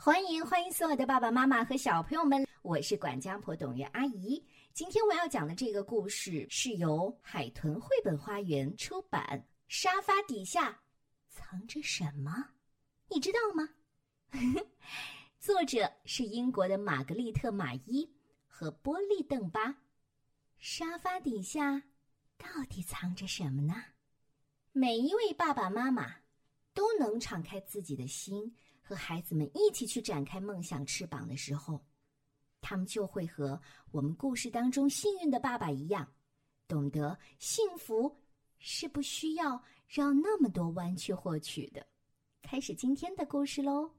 [0.00, 4.40] 欢迎欢迎所有的爸爸妈妈和小朋友们，我是管家婆董月阿姨。
[4.72, 9.44] 今天我要讲的这个故事是由海豚绘本花园出版。
[9.66, 10.80] 沙发底下
[11.28, 12.32] 藏着什么？
[13.08, 13.68] 你知道吗？
[15.40, 18.08] 作者是英国的玛格丽特·马伊
[18.46, 19.82] 和波利·邓巴。
[20.58, 21.82] 沙发底下
[22.36, 23.74] 到底藏着什么呢？
[24.70, 26.18] 每一位爸爸妈妈
[26.72, 28.54] 都能敞开自己的心。
[28.88, 31.78] 和孩子们一起去展开梦想翅膀的时候，
[32.62, 36.10] 他们就会和我们故事当中幸运的爸爸一样，
[36.66, 38.18] 懂得幸福
[38.58, 41.86] 是不需要绕那么多弯去获取的。
[42.40, 43.90] 开始今天的故事喽！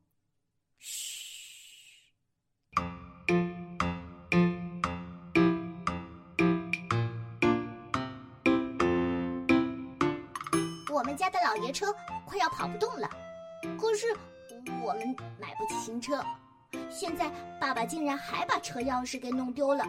[0.80, 2.04] 嘘，
[10.92, 11.94] 我们家的老爷车
[12.26, 13.08] 快要跑不动了，
[13.80, 14.08] 可是。
[14.82, 16.24] 我们买不起新车，
[16.90, 19.86] 现在爸爸竟然还把车钥匙给弄丢了，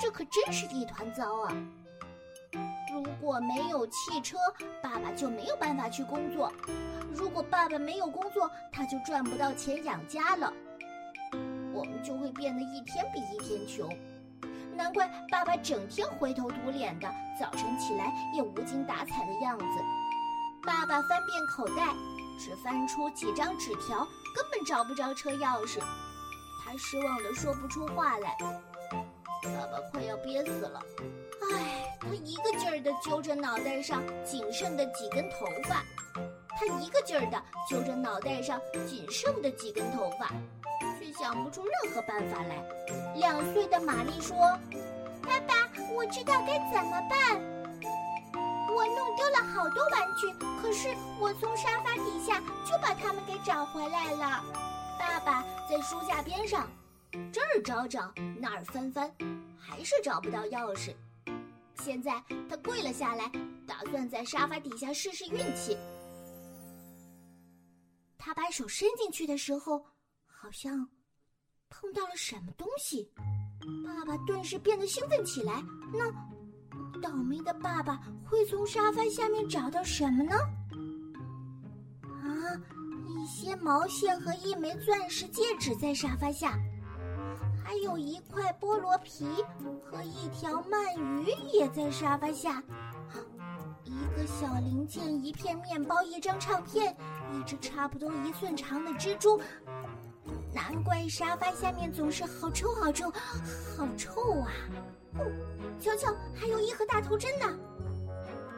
[0.00, 1.54] 这可真是一团糟啊！
[2.92, 4.38] 如果没有汽车，
[4.82, 6.50] 爸爸就没有办法去工作；
[7.14, 10.52] 如果爸爸没有工作，他就赚不到钱养家了，
[11.72, 13.88] 我们就会变得一天比一天穷。
[14.74, 19.64] 难怪爸爸整天灰头土脸的，早晨起来也无精打采的样子。
[20.62, 21.94] 爸爸翻遍口袋。
[22.40, 25.80] 只翻出几张纸条，根本找不着车钥匙。
[26.64, 28.36] 他失望的说不出话来。
[29.42, 30.82] 爸爸快要憋死了。
[31.50, 35.82] 唉，他一个劲儿的揪着脑袋上仅剩的几根头发，
[36.50, 40.32] 他一个劲儿的揪着脑袋上仅剩的几根头发，
[40.98, 42.62] 却想不出任何办法来。
[43.14, 44.36] 两岁的玛丽说
[45.22, 45.54] ：“爸爸，
[45.94, 47.57] 我知道该怎么办。
[49.68, 50.26] 好多玩具，
[50.62, 50.88] 可是
[51.20, 54.42] 我从沙发底下就把它们给找回来了。
[54.98, 56.66] 爸爸在书架边上
[57.30, 58.10] 这儿找找，
[58.40, 59.14] 那儿翻翻，
[59.58, 60.94] 还是找不到钥匙。
[61.82, 63.30] 现在他跪了下来，
[63.66, 65.76] 打算在沙发底下试试运气。
[68.16, 69.84] 他把手伸进去的时候，
[70.26, 70.88] 好像
[71.68, 73.06] 碰到了什么东西。
[73.84, 75.62] 爸爸顿时变得兴奋起来。
[75.92, 76.37] 那……
[77.00, 80.34] 倒霉的爸爸会从沙发下面找到什么呢？
[82.02, 82.28] 啊，
[83.06, 86.58] 一些毛线和一枚钻石戒指在沙发下，
[87.64, 89.26] 还有一块菠萝皮
[89.84, 92.62] 和一条鳗鱼也在沙发下，
[93.84, 96.96] 一个小零件、一片面包、一张唱片、
[97.32, 99.40] 一只差不多一寸长的蜘蛛。
[100.54, 103.10] 难怪沙发下面总是好臭、好臭、
[103.76, 103.86] 好！
[105.18, 105.24] 哦，
[105.80, 107.58] 瞧瞧，还有一盒大头针呢。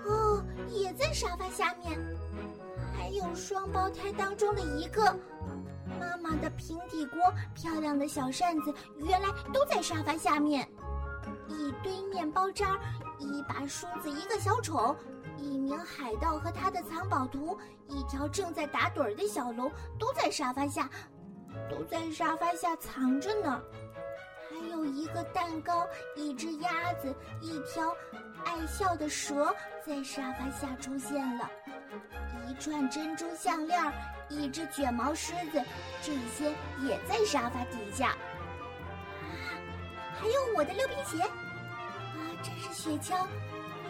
[0.06, 1.98] 哦，也在沙发下面。
[2.92, 5.02] 还有双胞胎当中的一个，
[5.98, 7.20] 妈妈的平底锅、
[7.54, 10.68] 漂亮的小扇子，原来都在沙发下面。
[11.48, 12.78] 一堆面包渣，
[13.18, 14.94] 一把梳子，一个小丑，
[15.36, 20.88] 一名海盗和他的藏宝图，一条正在打盹儿的小龙，都在沙发下，
[21.68, 23.60] 都在沙发下藏着呢。
[24.80, 25.86] 有一个蛋糕，
[26.16, 27.94] 一只鸭子，一条
[28.46, 29.54] 爱笑的蛇
[29.86, 31.50] 在沙发下出现了，
[32.48, 33.78] 一串珍珠项链，
[34.30, 35.62] 一只卷毛狮子，
[36.02, 38.08] 这些也在沙发底下。
[38.08, 38.16] 啊，
[40.18, 43.26] 还有我的溜冰鞋，啊，这是雪橇，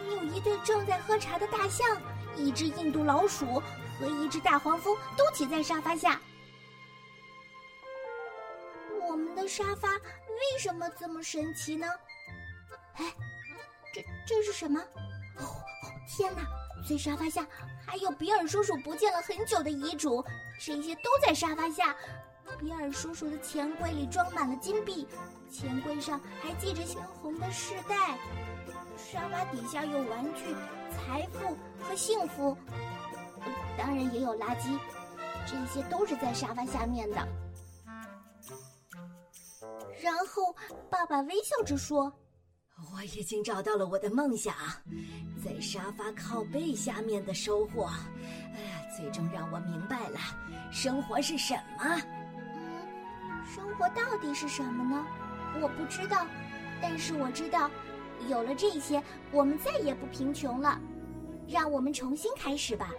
[0.09, 1.87] 有一对正在喝茶的大象，
[2.35, 3.63] 一只印度老鼠
[3.97, 6.19] 和一只大黄蜂都挤在沙发下。
[9.41, 11.87] 的沙发为什么这么神奇呢？
[12.95, 13.05] 哎，
[13.93, 14.79] 这这是什么？
[15.37, 15.43] 哦，
[16.07, 16.41] 天哪！
[16.87, 17.45] 在沙发下
[17.85, 20.23] 还有比尔叔叔不见了很久的遗嘱，
[20.59, 21.95] 这些都在沙发下。
[22.59, 25.07] 比尔叔叔的钱柜里装满了金币，
[25.49, 28.17] 钱柜上还系着鲜红的饰带。
[28.97, 30.55] 沙发底下有玩具、
[30.91, 32.57] 财富和幸福，
[33.77, 34.77] 当然也有垃圾，
[35.45, 37.27] 这些都是在沙发下面的。
[40.01, 40.55] 然后，
[40.89, 42.11] 爸爸微笑着说
[42.91, 44.55] ：“我已经找到了我的梦想，
[45.43, 47.85] 在沙发靠背下面的收获。
[48.55, 50.19] 哎呀，最终让我明白了
[50.71, 51.83] 生活是什么。
[51.85, 55.05] 嗯，生活到底是什么呢？
[55.61, 56.25] 我不知道，
[56.81, 57.69] 但是我知道，
[58.27, 60.79] 有了这些，我们再也不贫穷了。
[61.47, 62.91] 让我们重新开始吧。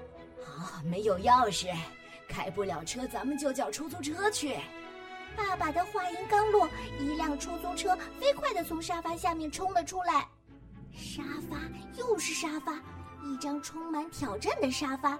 [0.44, 1.75] 好，没有钥匙，
[2.28, 4.56] 开不了车，咱们就叫出租车去。”
[5.37, 6.69] 爸爸的话音刚落，
[6.99, 10.26] 一辆出租车飞快地从沙发下面冲了出来。
[10.93, 11.58] 沙发
[11.96, 12.75] 又是沙发，
[13.25, 15.19] 一张充满挑战的沙发，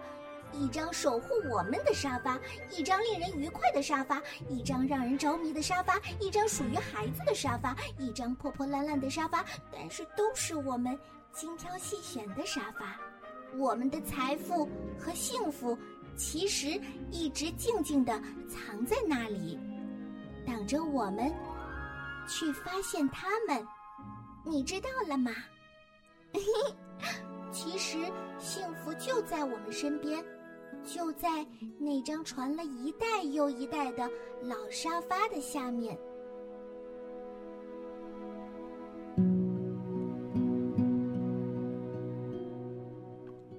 [0.53, 2.39] 一张守护我们的沙发，
[2.71, 10.99] 一张令人愉快的沙发，一张让人着迷的沙发，一张属于孩子的沙发，一张破破烂烂的沙发，但是都是我们
[11.33, 13.01] 精挑细选的沙发。
[13.57, 14.69] 我们的财富
[14.99, 15.77] 和幸福，
[16.17, 16.81] 其实
[17.11, 18.13] 一直静静地
[18.49, 19.59] 藏在那里，
[20.63, 21.29] 等着我们
[22.29, 23.67] 去发现它们。
[24.45, 25.33] 你知道了吗？
[27.51, 27.99] 其实
[28.39, 30.25] 幸福就在我们身边，
[30.85, 31.45] 就在
[31.81, 34.09] 那张传了一代又一代的
[34.41, 35.99] 老沙发的下面。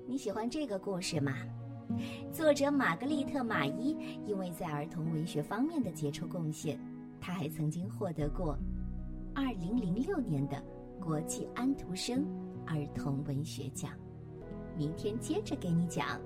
[0.08, 1.34] 你喜欢这个故事吗？
[2.32, 3.96] 作者玛格丽特·马伊
[4.26, 6.80] 因为在儿童文学方面的杰出贡献，
[7.24, 8.60] 他还曾经获得过
[9.34, 10.62] 二零零六年的
[11.00, 12.22] 国际安徒生
[12.68, 13.92] 儿童文学奖。
[14.76, 16.20] 明天接着给你讲。